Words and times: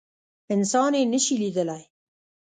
انسان 0.53 0.93
يي 0.99 1.03
نشي 1.11 1.35
لیدلی 1.41 1.83